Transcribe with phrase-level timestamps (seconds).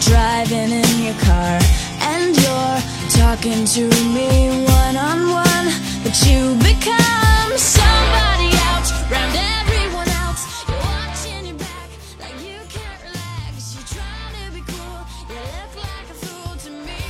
[0.00, 1.58] driving in your car
[2.10, 2.80] and you're
[3.10, 4.28] talking to me
[4.64, 5.68] one on one.
[6.02, 10.42] But you become somebody else round everyone else.
[10.68, 11.88] You're watching your back
[12.20, 13.74] like you can't relax.
[13.74, 15.00] You're trying to be cool.
[15.30, 17.04] You look like a fool to me.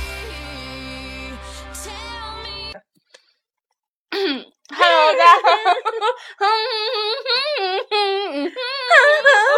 [1.83, 2.57] Tell me.
[4.69, 5.47] Hello，大家好。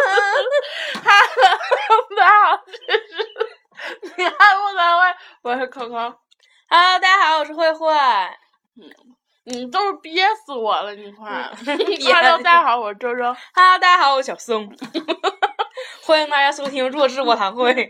[2.17, 5.95] 大家好，这是你看我的喂，我是可可。
[6.69, 7.87] Hello，大家好，我是慧慧。
[8.77, 8.89] 嗯，
[9.45, 11.49] 你都是憋死我了，你快。
[11.65, 13.23] Hello，大家好，我是周周。
[13.53, 14.75] Hello，大家好，我是小松，
[16.05, 17.89] 欢迎大家收听弱智卧谈会。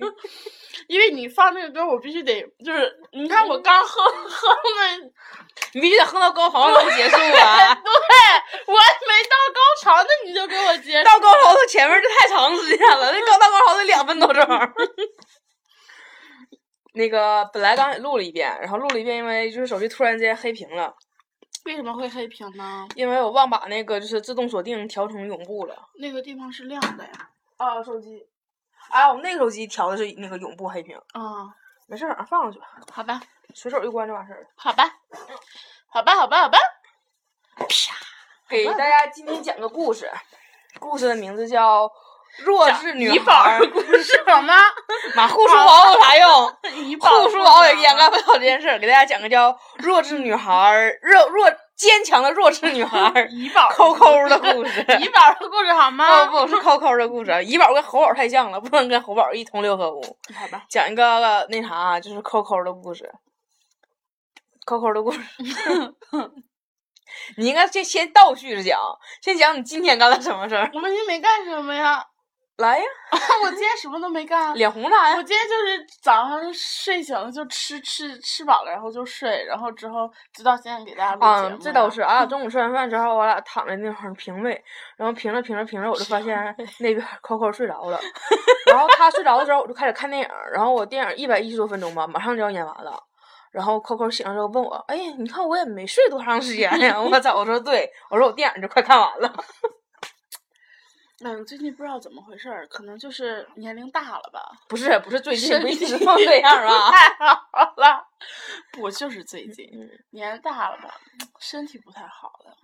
[0.92, 4.50] 因为你放那个歌，我必须得就是，你看我刚哼哼
[5.00, 5.12] 的，
[5.74, 7.74] 你必须得哼到高潮才能结束啊对啊！
[8.68, 11.06] 我还没到高潮呢，你就给我结束。
[11.06, 14.46] 到高潮的前面就太长时间了，那刚到高潮得两分多钟。
[16.94, 20.94] 那个本来刚才录了一遍，然后录了一遍，因为就是手机突然间黑屏了，
[21.64, 22.86] 为什么会黑屏呢？
[22.96, 25.74] 因为我忘把那个就是自动锁定调成永不了。
[26.02, 27.12] 那个地方是亮的呀。
[27.56, 28.28] 啊，手机，
[28.90, 31.48] 哎，我那个手机调的是那个永不黑屏，啊、
[31.88, 33.22] 没事儿，放上去吧，好吧，
[33.54, 34.48] 随手一关就完事儿了。
[34.56, 34.84] 好吧，
[35.88, 36.58] 好吧，好吧，好吧。
[37.58, 37.66] 啪
[38.50, 40.12] 给大家今天讲个故事，
[40.80, 41.88] 故事的名字叫
[42.40, 43.60] 《弱智女宝孩儿》。
[43.64, 44.56] 儿故事好吗？
[45.16, 46.48] 妈，护书宝有啥用？
[47.00, 48.78] 护书宝也掩盖不了这件事儿。
[48.80, 51.50] 给大家讲个叫弱智女孩儿，弱弱
[51.82, 54.86] 坚强的弱智女孩儿 怡宝扣扣的故事。
[55.02, 56.28] 怡宝的故事好吗？
[56.28, 60.00] 不不是扣扣的故事，怡宝跟猴宝太像了，不能跟猴宝一同流合污。
[60.36, 63.12] 好吧，讲一个那啥，就是扣扣的故事。
[64.64, 65.20] 扣扣的故事，
[67.38, 68.80] 你应该先先倒叙着讲，
[69.24, 70.70] 先讲你今天干了什么事儿。
[70.76, 72.06] 我们今天没干什么呀？
[72.62, 72.86] 来呀，
[73.44, 74.54] 我今天什么都没干。
[74.56, 75.24] 脸红啥呀我？
[75.24, 82.02] 今天就是早上睡醒了就吃吃吃饱了，然后就睡，然后之后直到现在给大家录节啊目，这倒是。
[82.02, 84.64] 俺俩 中午吃完饭之后，我俩躺在那块儿平位，
[84.96, 86.38] 然后平着平着平着，我就发现
[86.80, 88.00] 那边 Coco 睡着了，
[88.68, 93.02] 然后他睡着的时候，我就开始看电影，然后我电影一百一十多分钟吧，马上就要演完了。
[93.52, 97.36] 然后 Coco 醒了之后问我：“哎呀，你看我也没睡多长时间呀。”我操！
[97.36, 99.30] 我说对，我说我电影就快看完了。
[101.24, 104.42] 嗯，最近不知道怎么回事儿，可能就是年龄大了吧。
[104.68, 106.92] 不是不是最近一直都这样吗？
[106.92, 108.08] 太好了，
[108.72, 110.96] 不就是最近嗯年龄大了吧，
[111.40, 112.56] 身体不太好了。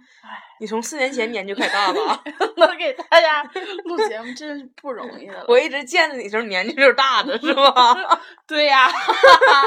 [0.59, 2.23] 你从四年前年就开始大了？
[2.57, 3.43] 能给大家
[3.85, 5.45] 录节目真是不容易了。
[5.47, 8.19] 我一直见着你时候年纪就是大的，是吧？
[8.47, 8.87] 对呀，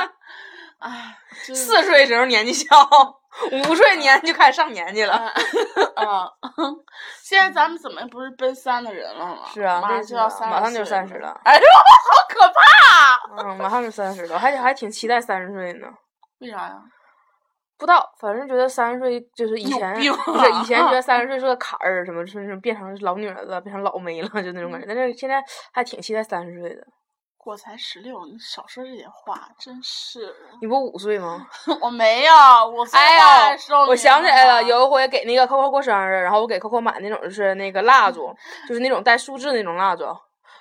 [0.80, 2.66] 哎，四岁时候年纪小，
[3.70, 5.12] 五岁年就开始上年纪了。
[5.14, 6.28] 啊，
[7.22, 9.38] 现在咱们怎么不是奔三的人了吗？
[9.52, 11.14] 是啊，马上那就要三，马上就三十。
[11.14, 11.40] 了。
[11.44, 13.48] 哎呦，好可怕！
[13.48, 15.86] 嗯，马上就三十了，我还还挺期待三十岁呢。
[16.40, 16.82] 为啥呀？
[17.78, 24.86] 不知道，反正觉得三十岁就是以前病不是以前啊觉得三十岁是个坎儿，什么就是变成老女人了，变成老妹了，就那种感觉。
[24.86, 25.42] 但是现在
[25.72, 26.82] 还挺期待三十岁的。
[27.44, 30.34] 我才十六，你少说这点话，真是。
[30.60, 31.46] 你不五岁吗？
[31.80, 32.32] 我没有，
[32.68, 33.56] 我说哎呀，
[33.88, 38.32] 我想起来了，有一回给那个 Coco 过生日，然后我给 Coco 买那种就是那个蜡烛，
[38.68, 40.04] 就是那种带数字那种蜡烛。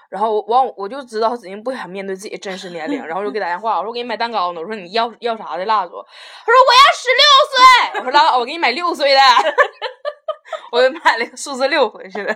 [0.09, 5.91] 然后我完我就知道他指定不想面对自己真实年龄，然后我就给打电话，我说我给你买蛋糕呢，我说你要要啥的蜡烛？
[5.91, 9.19] 他说我要十六岁，我说拉倒，我给你买六岁的，
[10.71, 12.35] 我就买了个数字六回去的。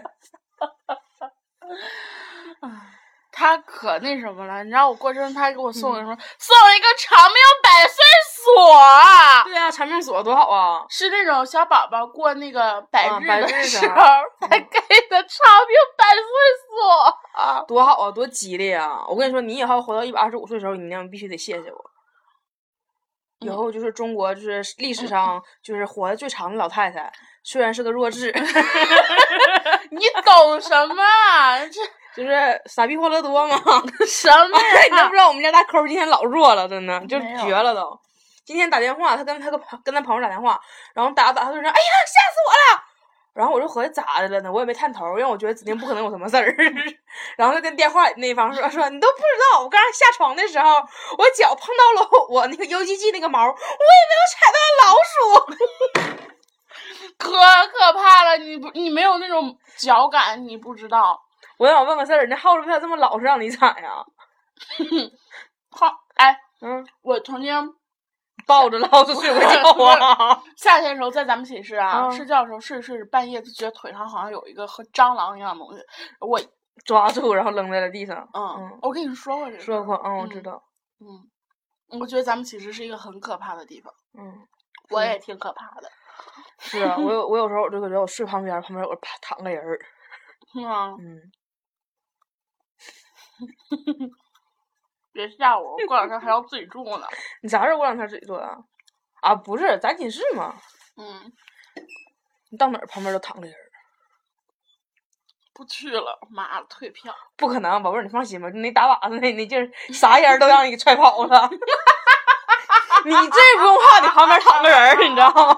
[3.35, 6.17] 他可那什么了，你知道我过生日，他给我送了嗯什么？
[6.37, 7.95] 送了一个长命百岁
[8.31, 10.85] 锁啊，对啊、长命锁多好啊！
[10.87, 14.01] 是那种小宝宝过那个百啊日的时时候候
[14.41, 16.23] 才给的长命百岁
[16.69, 17.61] 锁啊。
[17.67, 19.03] 多好啊，多吉利啊！
[19.07, 21.77] 我跟你说，你以后活到一百二十五岁的时候，你那样必须得谢谢我。
[23.39, 27.11] 以后就是中国就是历史上就是活的最长的老太太，
[27.43, 28.31] 虽然是个弱智，
[29.91, 31.03] 你懂什么？
[31.71, 31.81] 这
[32.15, 33.55] 就是傻逼欢乐多嘛。
[34.07, 34.57] 什么
[34.91, 35.11] 你都不？
[35.11, 37.99] 知道我们家大抠今天老弱了，真的就绝了都。
[38.45, 40.59] 今天打电话，他跟他个朋跟他朋友打电话，
[40.93, 41.73] 然后打着打他就说：“哎呀，
[42.05, 42.83] 吓死我了！”
[43.33, 44.51] 然后我就合计咋的了呢？
[44.51, 46.55] 我也没探头，因为我觉得指定不可能有什么事儿。
[47.37, 49.23] 然后他跟电话里那方说说你都不知
[49.53, 50.69] 道，我刚才下床的时候，
[51.17, 55.13] 我脚碰到了我那个 UGG 那个毛，我以为我踩到了老鼠。
[57.17, 58.37] 可可怕了！
[58.37, 61.19] 你不，你没有那种脚感，你不知道。
[61.57, 64.03] 我想问个事儿，那耗子为啥这么老实让你踩呀？
[65.71, 67.75] 好，哎，嗯我曾经
[68.45, 70.41] 抱着老子睡过觉啊！
[70.57, 75.81] 夏天的时候在咱们寝室啊，啊睡觉的时候睡着睡着半夜就觉得腿上好像有一个和蟑螂一样的东西，
[76.19, 76.39] 我
[76.85, 78.27] 抓住，然后扔在了地上。
[78.33, 80.63] 嗯嗯，我跟你说过这个说过，嗯，我知嗯道。
[80.99, 84.33] 嗯，我觉得咱们寝室是一个很可怕的地方，嗯，
[84.89, 85.89] 我也挺可怕的，
[86.59, 89.79] 是啊，我有 我有时候我就感觉我睡旁边，旁边有个趴躺个人儿。
[90.51, 90.95] 是吗？
[90.99, 91.17] 嗯，
[95.13, 97.07] 别吓我，我过两天还要自己住呢。
[97.41, 98.57] 你啥时候过两天自己住啊？
[99.21, 100.55] 啊，不是，咱寝室嘛，
[100.97, 101.31] 嗯，
[102.51, 103.55] 你到哪儿旁边都躺个人。
[105.53, 107.13] 不去了，妈的，退票。
[107.37, 111.49] 不可能，宝贝儿，你放心吧，你那打靶子那那劲儿，啥人都让你给踹跑了。
[113.05, 115.57] 你这不用怕，你旁边躺个人儿，你知道吗？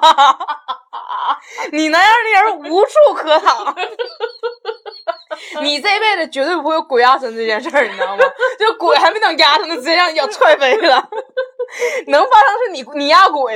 [1.72, 3.74] 你那样的人无处可躺。
[5.62, 8.24] 你这辈子绝对不会有鬼压身这件事儿，你知道吗？
[8.60, 11.10] 就鬼还没等压上呢，直接让你脚踹飞了。
[12.08, 13.56] 能发生是你你压鬼，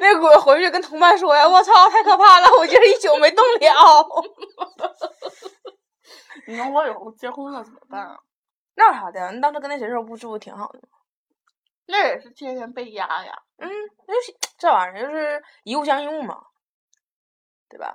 [0.00, 3.58] 那鬼回去跟同伴说呀：“我操，太可怕了，我今儿一宿没动了。”
[6.46, 8.18] 你说我以后结婚了怎么办啊？
[8.74, 9.30] 那有啥的？
[9.32, 10.98] 你当时跟那谁时候不住的挺好的吗？
[11.86, 13.32] 那也是天天被压呀。
[13.58, 13.68] 嗯，
[14.06, 16.36] 那就是这玩意儿就是一物降一物嘛，
[17.68, 17.94] 对吧？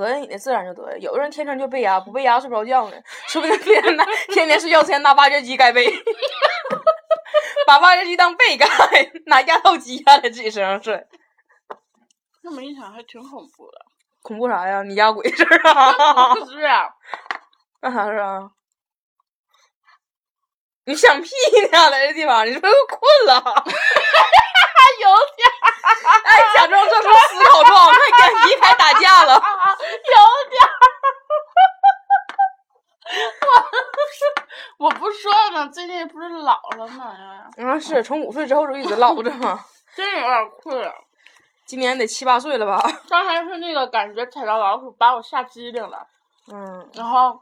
[0.00, 2.96] 得了你的自然就得了，有的人天生就被压，不被压睡不着觉呢，
[3.28, 5.86] 说不定天天拿天天睡觉之前拿挖掘机盖被，
[7.66, 8.66] 把挖掘机当被盖，
[9.26, 11.06] 拿压套机压在自己身上睡，
[12.42, 13.78] 这么一想还挺恐怖的。
[14.22, 14.82] 恐怖啥呀？
[14.82, 16.34] 你压鬼事儿啊？
[16.34, 16.88] 不是啊，
[17.80, 18.50] 干啥事儿啊？
[20.86, 21.30] 你想屁
[21.72, 21.90] 呢？
[21.90, 23.64] 来这地方，你是不是困了？
[25.00, 25.48] 有点
[26.24, 29.34] 哎，假装做出思考状，快点离开打架了。
[29.36, 29.40] 有
[30.50, 30.70] 点儿。
[34.78, 37.14] 我我不说呢，最近不是老了吗？
[37.58, 39.64] 啊，是从五岁之后就一直老着吗，
[39.94, 40.92] 真有点困。
[41.66, 42.82] 今年得七八岁了吧？
[43.08, 46.06] 刚才是那个感觉踩到老鼠把我吓机灵了，
[46.52, 47.40] 嗯，然后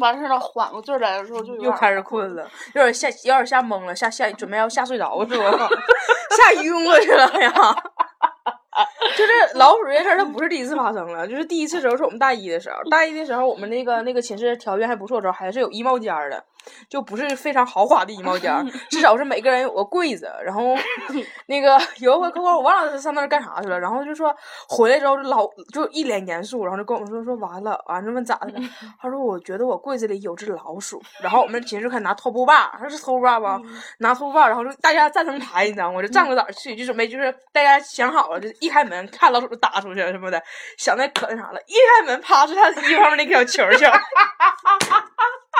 [0.00, 2.42] 完事儿了缓过劲儿来的时候就又开始困了，
[2.74, 5.68] 有点吓，有点吓懵了，吓吓准备要吓睡着是吧？
[6.36, 7.52] 吓晕过去了呀！
[9.16, 16.42] 就是老鼠这事儿，它不是第一次发生了，就是第一次时候是我们大一的时候，大一的时候我们那个那个寝室条件还不错的时候，还是有衣帽间儿的，
[16.88, 18.52] 就不是非常豪华的衣帽间，
[18.90, 20.30] 至少是每个人有个柜子。
[20.44, 20.76] 然后
[21.46, 24.34] 那个 有一回扣扣我忘了他上那儿干啥去了，然后就说
[24.68, 28.60] 回来之后就老就一脸严肃，然后就跟我们说说完了，完了问咋的了？
[29.00, 33.60] 他说我觉得我柜子里有只老鼠，然后我们寝室开始拿拖布把，他是拖布把吧？
[33.98, 35.96] 拿拖布把，然后就大家站成排，你知道吗？
[35.96, 40.42] 我就站个哪去，就准备就是大家想好了，就一开门看老鼠就打出去了什么的，
[40.78, 43.92] 想那可那啥了，一开门啪出他的衣服上面那个小球儿去了。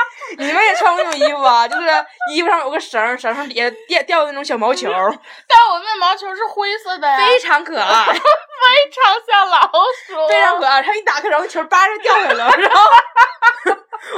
[0.38, 1.66] 你们也穿过那种衣服啊？
[1.68, 1.88] 就是
[2.32, 4.88] 衣服上有个绳儿，绳上底下掉掉的那种小毛球，
[5.48, 9.60] 但我那毛球是灰色的呀，非常可爱， 非常像老
[10.06, 10.82] 鼠，非常可爱。
[10.82, 12.70] 他一打开，然后球叭就掉下来了，然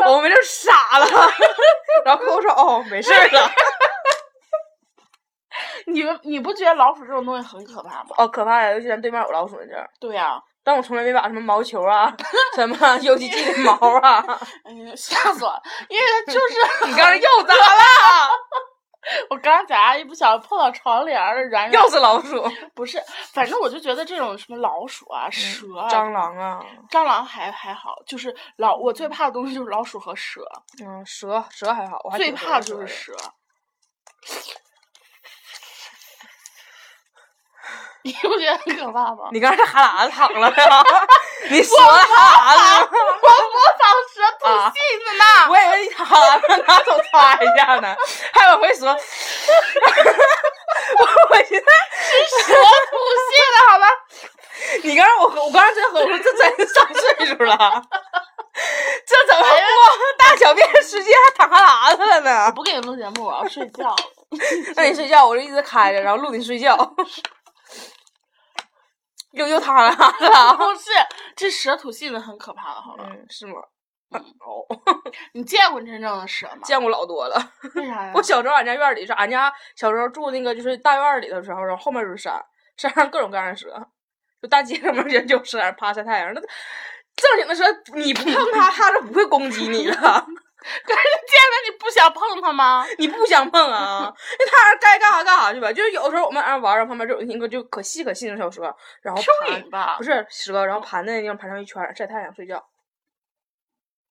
[0.05, 1.07] 后我们就傻了。
[2.05, 3.51] 然后客户说：“哦，没事儿了。
[5.87, 8.11] 你们你不觉得老鼠这种东西很可怕吗”？
[8.19, 8.71] 哦，可怕呀！
[8.73, 12.14] 尤其咱对面有老鼠那阵儿，对呀、但我从来没把什么毛球啊、
[12.54, 14.25] 什么游戏机的毛啊，
[14.64, 15.62] 哎呀，吓死我了！
[15.88, 16.54] 因为它就是
[16.87, 17.61] 你刚才又咋了？
[19.28, 22.40] 我刚才在家一不小心碰到窗帘儿了，然然又是老鼠、
[22.73, 23.02] 不是，
[23.33, 30.40] 反正我就觉得这种什么老鼠啊、蛇啊、蟑螂啊，蟑螂还还好，就是老我最怕的东西就是老鼠和蛇，
[30.81, 33.26] 嗯，蛇蛇还好，我还最怕的就是蛇的蛇。
[38.05, 39.29] 你不觉得很可怕吗？
[39.33, 40.85] 你刚才哈喇子淌了呀？
[41.51, 43.83] 你说了哈喇子，我模仿
[44.13, 45.25] 蛇吐啊信子呢。
[45.49, 47.95] 我以为你哈喇子拿手擦一下呢，
[48.33, 48.89] 还往回说。
[50.99, 51.67] 我我觉得
[52.45, 52.93] 蛇吐
[53.29, 53.87] 信的好吧？
[54.83, 57.83] 你刚才我喝，我刚才真喝，我说这真是上岁数了，
[59.07, 59.57] 这怎么过
[60.19, 62.51] 大小便时间还淌哈喇子了呢？
[62.55, 63.97] 不给你录节目，我要睡觉了。
[64.77, 66.77] 那你睡觉，我就一直开着，然后录你睡觉。
[69.33, 70.55] 又又淌哈喇子了。
[70.59, 70.91] 不 是，
[71.37, 73.05] 这蛇吐信子很可怕的，好吧？
[73.11, 73.55] 嗯，是吗？
[74.12, 74.61] 哦，
[75.33, 76.59] 你见过真正的蛇吗？
[76.62, 77.53] 见过老多了。
[77.75, 78.12] 为啥呀？
[78.15, 82.39] 我小时候俺家院儿里是俺家小时候住那个就是大院儿里的时候，然后后面就是山，
[82.77, 83.69] 山上各种各样的蛇，
[84.43, 86.35] 就大街上面人就蛇在那趴晒太阳。
[86.35, 86.41] 那
[87.15, 90.27] 正经的蛇，你不碰它，它是不会攻击你的，
[90.87, 92.85] 可是见了你不想碰它吗？
[92.99, 94.12] 你不想碰啊？
[94.38, 95.73] 那它该干啥干啥去吧。
[95.73, 98.62] 就是有时候我们俺玩儿，旁边就有一个就可细可细的小蛇，
[99.02, 100.04] 然后蚯盘蚓吧不？
[100.04, 102.64] 是蛇，然后盘在那地方盘上一圈晒太阳睡觉，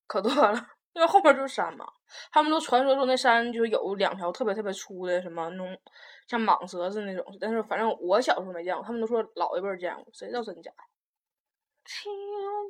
[0.07, 0.67] 可多了。
[0.93, 1.85] 因为后边就是山嘛。
[2.33, 5.79] 他们都传说说那山就是有两条特别特别粗的什么那种
[6.27, 10.69] 像蟒蛇似的那种，但是反正我小时候没见过，他们都说老一辈儿见过，谁知道真假？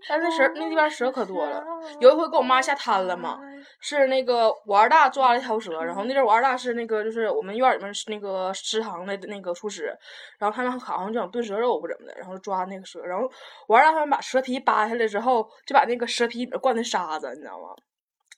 [0.07, 1.63] 但是那蛇那地方蛇可多了，
[1.99, 3.39] 有一回跟我妈下滩了嘛，
[3.79, 9.95] 是那个我二大抓了一条蛇，然后那阵儿我二大是那个就是我们院儿里面是那个食堂的那个厨师，
[10.39, 13.29] 然后他们好像就想炖蛇肉不怎么的，然后抓那个蛇，然后
[13.67, 17.67] 我二大他们把蛇皮扒下来之后，就把那个蛇皮里面灌的沙子，你知道吗？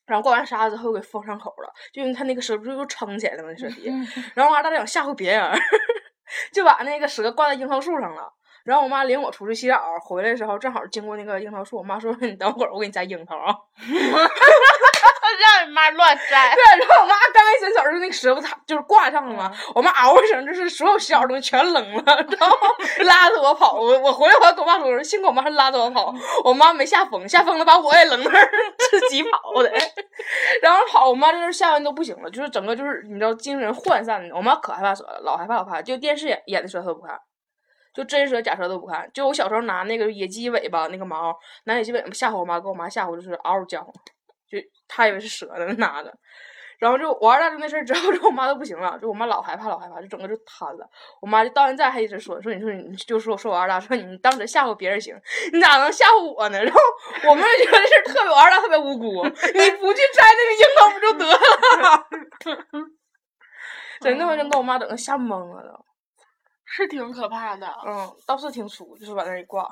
[0.06, 3.50] 然后灌完沙子之后给封上口了，就因为他那个蛇不是又撑起来了吗？
[3.52, 3.90] 那蛇皮，
[4.36, 5.50] 然后我二大就想吓唬别人，
[6.52, 8.30] 就把那个蛇挂在樱桃树上了。
[8.64, 13.54] 然后我妈领我出去洗澡，回来的时候正好经过那个樱桃树，我妈说：“你等会儿，我给你摘樱桃啊。”
[15.34, 16.54] 让你妈乱摘。
[16.56, 19.52] 对，然后我妈刚一伸手，就那个蛇不它就是挂上了嘛？
[19.74, 22.04] 我妈嗷一声，就是所有洗澡东西全扔了，
[22.40, 22.58] 然后
[23.00, 23.74] 拉着我跑。
[23.74, 26.14] 我我回来我还跟我妈说，说幸亏我妈是拉着我跑，
[26.46, 29.70] 我妈没吓疯，吓疯了把我也扔那儿， 自己跑的。
[30.62, 34.36] 然后跑，我妈就是吓完都不行了，就是整个就是你知道精神涣散的。
[34.36, 37.20] 我妈可害怕蛇了，老害怕老怕，就电视演演的蛇她都不看。
[37.94, 43.82] 就真蛇假蛇都不看，就我小时候拿那个野鸡尾巴那个毛，拿野鸡尾巴吓唬我妈，给我妈吓唬就是嗷嗷叫，
[44.50, 44.58] 就
[44.88, 46.12] 她以为是蛇呢拿的，
[46.80, 50.90] 然后就我二大就那事儿之后， 就我妈都不行了，就我妈老害怕老害怕，就整个就瘫了。
[51.22, 55.16] 我妈就到现在还一直说说你说你就说说我二大说你当时吓唬别人行，
[55.54, 56.58] 你咋能吓唬我呢？
[56.64, 56.80] 然后
[57.30, 62.08] 我们就觉得这事儿特别我二大特别无辜，你不去摘那个樱桃不就得了？
[64.02, 65.93] 真的，我真给我妈整个吓懵了都。
[66.66, 67.68] 是挺可怕的。
[67.86, 69.70] 嗯，倒是挺粗，就是往那儿一挂。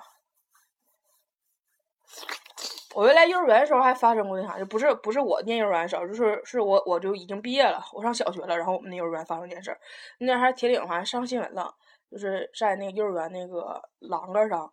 [2.93, 9.79] 我原来幼儿园的时候还发生过那啥，就不是不是我念幼儿园的时候，就是是我我就已经毕业了，我上小学了，然后我们那幼儿园发生这件事儿，
[10.19, 11.73] 那还铁岭好像上新闻了，
[12.11, 14.71] 就是在那个幼儿园那个栏杆上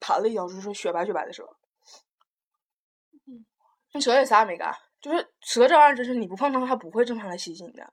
[0.00, 1.46] 盘了一条就是雪白雪白的蛇。
[3.92, 7.92] 那蛇也啥也没干，就是蛇这玩意儿，真是你不碰它，它不会正常来袭击你的。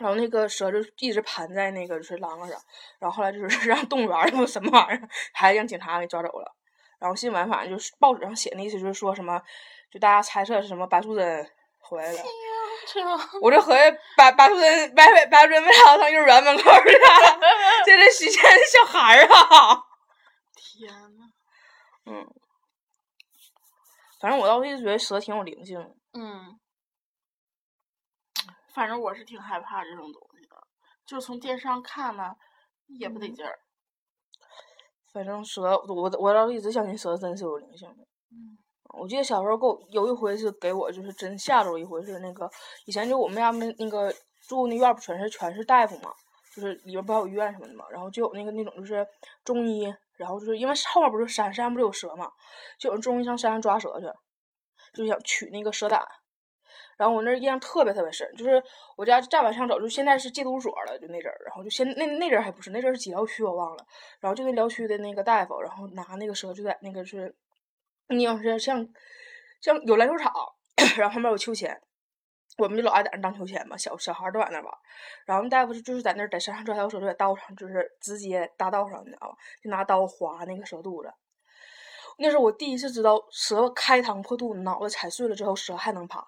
[0.00, 2.58] 然后那个蛇就一直盘在那个就是栏杆上，
[2.98, 6.50] 然后后来就是 让动物园儿不什么玩意儿，还让警察给抓走了。
[6.98, 9.40] 然后新闻反正就是报纸上写那意思就是说什么，
[9.92, 12.18] 就大家猜测是什么白素贞回来了。
[13.42, 16.62] 我就合计白白素贞白白白素贞为啥要上幼儿园门口？
[17.84, 19.82] 这是许仙的小孩儿啊！
[20.56, 21.24] 天呐，
[22.06, 22.26] 嗯，
[24.20, 25.90] 反正我倒是一直觉得蛇挺有灵性的。
[26.14, 26.58] 嗯，
[28.80, 30.56] 反正我是挺害怕这种东西的，
[31.04, 32.34] 就是从电视上看呢，
[32.86, 33.58] 也不得劲儿。
[35.12, 38.02] 反正蛇，我我倒是一直相信蛇真是有灵性的。
[38.30, 38.56] 嗯
[38.98, 42.50] 我记得小时候给我有一回是给我就是真吓着一回是那个
[42.86, 44.10] 以前就我们家那那个
[44.48, 46.10] 住那院儿不全是全是大夫嘛，
[46.56, 49.06] 就是里边不还有医院什么的嘛，然后就有那个那种就是
[49.44, 52.32] 中医，然后就是因为后面不是山山不是有蛇嘛，
[52.78, 54.06] 就有中医上山上抓蛇去，
[54.94, 56.02] 就想取那个蛇胆。
[57.00, 58.62] 然后我那儿印象特别特别深，就是
[58.94, 63.86] 我家再往上走，就现在是戒毒所了，就那阵儿，然后就现那那阵儿还不是，那阵儿是几疗区我忘了，
[64.20, 67.34] 然后就那疗区的那个大夫，然后拿那个蛇就在那个是，
[68.10, 68.86] 你要是像
[69.62, 70.30] 像有篮球场，
[70.98, 71.80] 然后旁边有秋千，
[72.58, 74.70] 我们就老爱在那荡秋千嘛，小小孩都在那玩，
[75.24, 79.34] 然后大夫就就是在那儿在山上抓条蛇，就在道上，就是直接大道上，你知道吧？
[79.64, 81.10] 就拿刀划那个蛇肚子。
[82.18, 86.22] 那是我第一次知道蛇开膛破肚，脑袋踩碎了之后，蛇还能爬。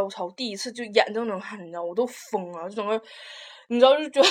[0.00, 0.30] 我操！
[0.32, 3.00] 第一次就眼睁睁看，你知道，我都疯了，就整个，
[3.68, 4.28] 你知道，就觉得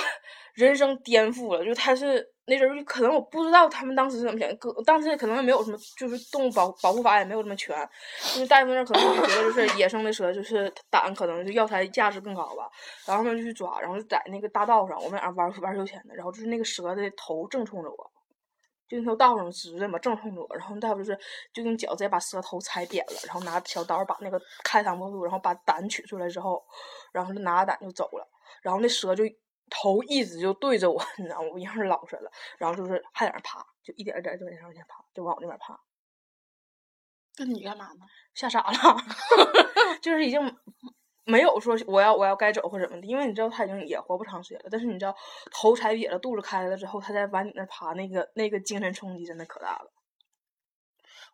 [0.54, 1.66] 人生颠覆了。
[1.66, 7.76] 就他是那阵儿，可能我不知道他们当时是怎么想，可当时可能也没有什么，就是动物保保护法也没有这么全，
[8.36, 12.70] 因为大部分人可能就觉得就是野生的蛇就是胆可能就药材价值更高吧，
[13.06, 18.12] 然后他们就去抓，然后就在那个大道上，我们俩玩玩秋千的，然后就是那个蛇的头正冲着我。
[18.88, 21.20] 就那条道上直的嘛，正冲着我，然后大夫就是
[21.54, 26.64] 就用脚直接把舌头踩扁了，然后拿小刀把那个开膛破肚，然后把胆取出来之后，
[27.12, 28.28] 然后就拿着胆就走了，
[28.62, 29.24] 然后那蛇就
[29.70, 31.50] 头一直就对着我， 你知道吗？
[31.52, 35.80] 我一样是老实了，然后就是还在那爬，就一点一点就往上前爬，就往我那边爬，
[37.38, 38.06] 那你干嘛呢？
[38.36, 38.78] 吓傻了，
[40.02, 40.40] 就是已经
[41.26, 44.70] 没有说我要我要该走或怎么的，因为你知道他已经也活不长时间了。
[44.72, 45.16] 但是你知道
[45.52, 49.92] 头踩瘪了，肚子开了之后，他再往你那儿爬，那个那个精神冲击真的可大了。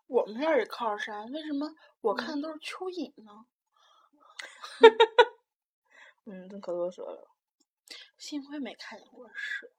[0.07, 1.69] 我们那儿也靠着山，为什么
[2.01, 3.45] 我看都是蚯蚓呢？
[6.25, 7.27] 嗯，真可多蛇了。
[8.17, 9.69] 幸亏没看见过蛇。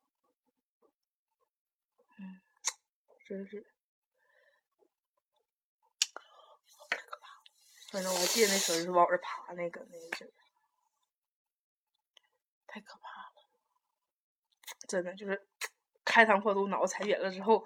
[3.26, 3.71] 真是。
[7.92, 10.30] 反正我还记得那时候就是往我这爬那个那个劲儿，
[12.66, 13.46] 太可怕了！
[14.88, 15.46] 真的就是
[16.02, 17.62] 开膛破肚，脑子踩扁了之后，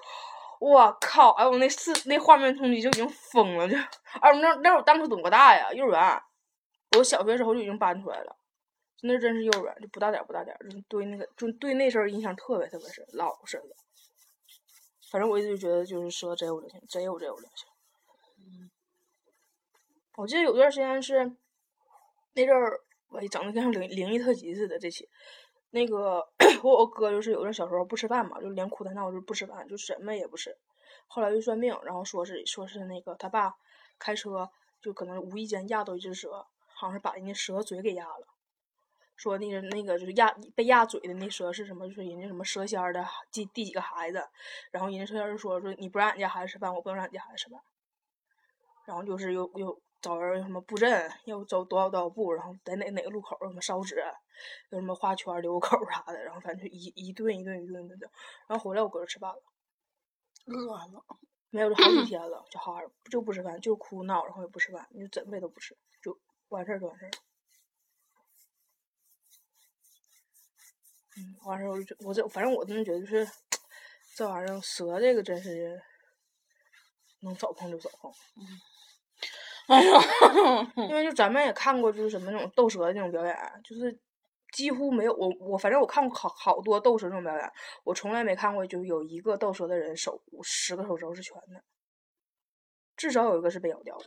[0.59, 1.30] 我靠！
[1.35, 3.76] 哎，我那四那画面冲击就已经疯了，就
[4.21, 5.73] 哎，我那那我当时多大呀？
[5.73, 6.23] 幼儿园，
[6.99, 8.37] 我小学时候就已经搬出来了，
[9.02, 13.76] 那真是幼儿园，就不大点儿不大点儿，就对那个就对那事儿印象特别特别深，老深了。
[15.09, 17.68] 反正我一直觉得就是蛇真有灵性，真有真有灵性。
[20.16, 21.30] 我记得有段时间是
[22.32, 22.80] 那阵儿，
[23.11, 24.78] 我整的跟像灵灵异特辑似的。
[24.78, 25.06] 这期
[25.70, 26.26] 那个
[26.64, 30.56] 我我哥就是有阵小时候不吃饭嘛，就连哭带闹就不吃饭，就什么也不吃。
[31.06, 33.52] 后来就算命，然后说是说是那个他爸
[33.99, 38.26] 开车就可能无意间压到一只蛇，好像是把人家蛇嘴给压了。
[39.16, 41.87] 说那个那个就是压被压嘴的那蛇是什么？
[41.87, 44.26] 就是人家什么蛇仙儿的第第几个孩子？
[44.70, 47.61] 然后人家蛇仙儿就说说你不让俺家孩子吃饭，我不能让俺家孩子吃饭。
[48.87, 53.96] 然后就是又又找人什么布阵，要不走多少多少步，然后在哪哪个路口什么烧纸，
[54.70, 58.08] 有什么画圈留个口啥的，然后反正就一一顿一顿一顿的整。
[58.46, 59.42] 然后回来我搁这吃饭了，
[60.46, 61.04] 饿了。
[61.50, 67.10] 没有就好几天了，小孩儿就不吃饭，就哭闹，然后也不吃饭，就怎么也都不吃，就完事儿就完事儿。
[71.16, 73.26] 嗯，完事儿我就我这反正我真的觉得就是
[74.14, 75.80] 这玩意儿蛇这个真是
[77.20, 78.12] 能早碰就早碰。
[79.66, 80.00] 哎呀，
[80.76, 83.99] 因为就咱们也看过，就是什么那种斗蛇的那种表演，就是
[84.52, 87.52] 几乎没有我我反正我看过好好多斗蛇那种表演，
[87.85, 91.62] 我从来没看过就有一个斗蛇的人手十个手指头是全的，
[92.96, 94.04] 至少有一个是被咬掉的，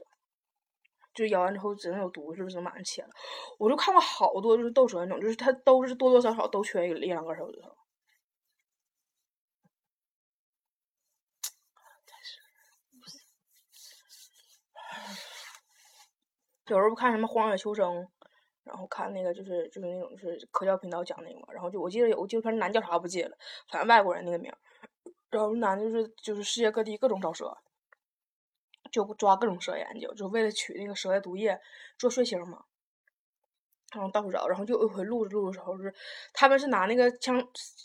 [1.14, 3.10] 就咬完之后只能有毒，是不是马上切了？
[3.58, 7.70] 我就看过好多就是斗蛇那种，就是他都是多多少少都缺一两根手指头。
[16.70, 17.96] 有时候不看什么《荒野求生》，
[18.64, 23.38] 然后看那个就是就是那种就是科教频道讲那个嘛，然后就我记得有个纪录片男叫啥不记得了，
[23.70, 24.54] 反正外国人那个名，
[25.30, 27.58] 然后男的就是就是世界各地各种找蛇，
[28.92, 31.60] 就抓各种蛇研究，就为了取那个蛇的毒液
[31.98, 32.66] 做血清嘛。
[33.94, 35.94] 然后到处找，然后就有一回录着录的时候，是
[36.34, 37.44] 他们是拿那个枪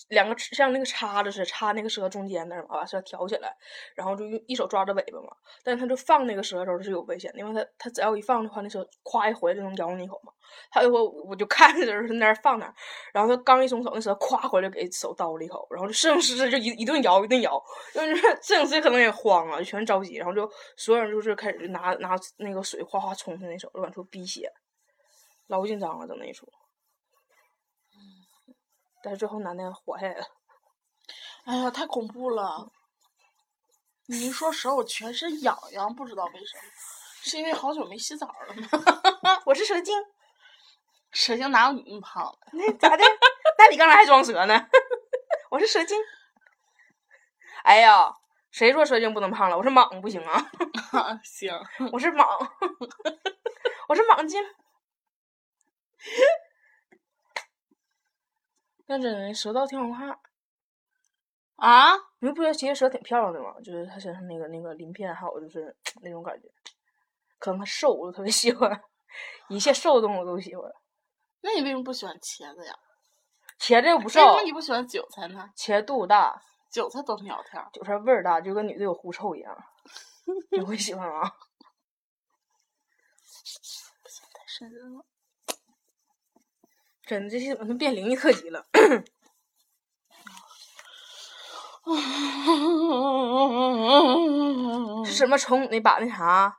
[0.08, 3.54] 两个像那个叉子似的插那个蛇中间那儿嘛，把蛇挑起来，
[3.94, 5.28] 然后就用一手抓着尾巴嘛。
[5.62, 10.32] 但是他就放那个蛇的时候是有危险，因为他他只要一放的话，那蛇咵一回来就能咬你一口嘛。
[10.70, 12.74] 他一会我就看着就是那儿放那儿，
[13.12, 17.60] 然后他刚一松手，那蛇咵回来给手叨了一口，然后就摄影师就一一顿摇一顿摇，
[17.94, 24.52] 就是摄影师可能也慌了，全着急，然后就所有人就是开始拿拿那个水哗哗冲他那手，就往出逼血。
[25.46, 26.50] 老紧张了，整那一出，
[29.02, 30.24] 但是最后男的活下来了。
[31.44, 32.70] 哎呀，太恐怖了！
[34.06, 36.62] 你一说蛇，我全身痒痒，不知道为什么，
[37.22, 38.68] 是因为好久没洗澡了吗？
[39.44, 39.94] 我是蛇精，
[41.12, 42.34] 蛇精哪有你那么胖？
[42.52, 43.04] 那咋的？
[43.58, 44.66] 那你刚才还装蛇呢？
[45.50, 45.98] 我是蛇精。
[47.64, 48.14] 哎呀，
[48.50, 49.56] 谁说蛇精不能胖了？
[49.58, 50.50] 我是蟒，不行啊。
[51.22, 51.52] 行，
[51.92, 52.26] 我是蟒，
[53.88, 54.42] 我是蟒精。
[58.86, 60.18] 那真的蛇倒挺好看
[61.56, 61.94] 啊！
[62.18, 63.54] 你们不觉得其实蛇挺漂亮的吗？
[63.64, 66.48] 就是它身上那个那个鳞片，还有就是 那种感觉。
[67.38, 68.82] 可能它瘦，我就特别喜欢。
[69.48, 70.70] 一切瘦的动物我都喜欢。
[71.40, 72.74] 那你为什么不喜欢茄子呀？
[73.58, 74.20] 茄子又不瘦。
[74.20, 75.48] 为什么你不喜欢韭菜呢？
[75.56, 79.56] 茄子肚子大，韭菜都苗条，韭菜味儿大，就跟女的有狐臭一样。
[80.50, 81.30] 你会喜欢吗？
[84.02, 85.04] 不行，太瘆人了。
[87.06, 88.66] 真的，这些怎么能变灵异特辑了？
[95.04, 95.68] 是什么虫？
[95.70, 96.56] 你把那啥，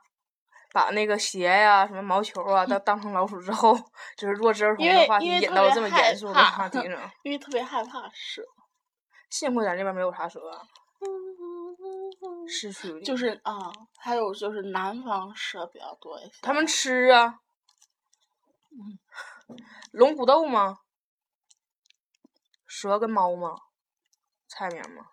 [0.72, 3.76] 把那个鞋呀、什么毛球啊，当当成老鼠之后，
[4.16, 7.10] 就是弱智儿童的话题引到这么严肃的话题上。
[7.24, 8.42] 因为特别害怕蛇。
[9.30, 10.40] 幸亏咱这边没有啥蛇。
[12.48, 13.58] 市区里就是啊，
[13.98, 16.30] 还有就是南方蛇比较多一些。
[16.40, 17.40] 他们吃啊。
[18.70, 18.96] 嗯。
[19.92, 20.78] 龙骨豆吗？
[22.66, 23.54] 蛇跟猫吗？
[24.48, 25.10] 菜名吗？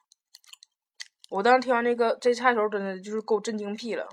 [1.29, 4.07] 我当时听完这个这菜的时候，真的就是够震惊屁了。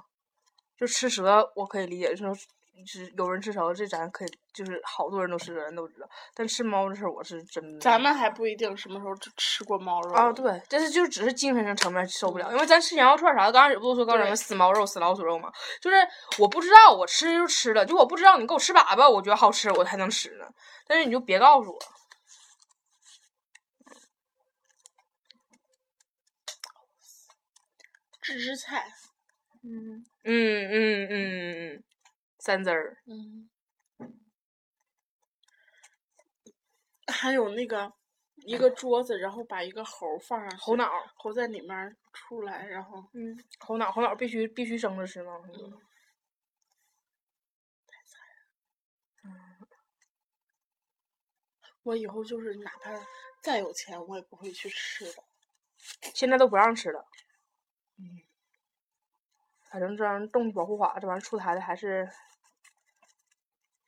[0.76, 2.46] 就吃蛇我可以理解，就是
[2.86, 6.08] 是有人吃蛇，这咱可以就是好多人都吃蛇，人都知道。
[6.34, 7.80] 但吃猫这事儿，我是真。
[7.80, 10.32] 咱们还不一定什么时候吃过猫肉啊？
[10.32, 15.52] 对，但是就只是精神上层面受不了，因为咱吃羊肉串啥的，刚开始不都说告诉什么死猫肉、死老鼠肉吗？
[15.80, 15.96] 就是
[16.38, 20.46] 我不知道，我吃就吃了，就我不知道，你给我吃粑粑，我觉得好吃，我才能吃呢。
[20.86, 21.78] 但是你就别告诉我。
[28.22, 28.86] 芝芝菜，
[29.64, 31.82] 嗯嗯嗯嗯嗯，
[32.40, 33.48] 三汁儿，嗯，
[37.06, 37.92] 还有那个，
[38.46, 45.32] 一个桌子，然后把一个猴儿放上去，猴脑，猴在里面出来，然后嗯，猴脑，猴脑必须必须生着吃吗？
[49.22, 49.38] 嗯，
[51.82, 52.90] 我以后就是哪怕
[53.42, 55.22] 再有钱，我也不会去吃的。
[56.14, 57.04] 现在都不让吃了。
[57.98, 58.22] 嗯，
[59.70, 62.08] 反正这玩意儿动物保护法这玩意儿出台的还是，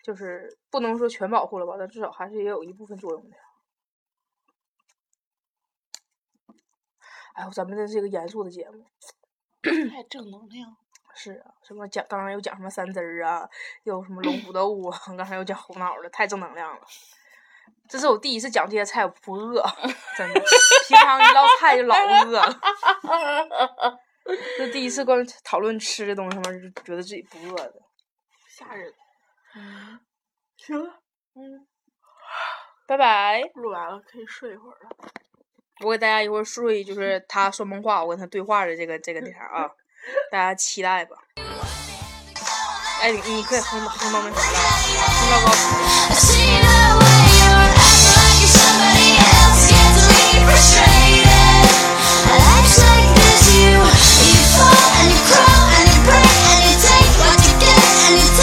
[0.02, 3.36] 就是不能说全保护了吧，但至少还是也有一部分作用的。
[7.34, 8.84] 哎呦，咱们这是一个严肃的节目。
[9.62, 10.76] 太正能量。
[11.14, 13.48] 是啊，什么讲刚才又讲什么三汁儿啊，
[13.84, 16.80] 又什么龙虎斗啊，刚才又讲猴脑的，太正能量了。
[17.88, 19.62] 这是我第一次讲这些菜，我不饿，
[20.16, 20.40] 真的。
[20.88, 22.60] 平常一唠菜就老饿了。
[24.58, 27.74] 这第一次关于讨论吃的东西上面，就觉得自己不饿的。
[28.48, 28.92] 吓人。
[29.54, 30.00] 嗯，
[30.56, 31.00] 行了，
[31.34, 31.66] 嗯，
[32.86, 33.42] 拜拜。
[33.54, 34.90] 录完了可以睡一会儿了。
[35.84, 39.68] 我给大家一会儿睡，就是他说梦话，我跟他对话的这个这个那啥啊，
[40.30, 41.16] 大家期待吧。
[43.00, 44.58] 哎，你你可以哼哼到那啥了，
[45.08, 45.52] 哼到高
[50.86, 50.91] 潮。
[58.04, 58.41] and it's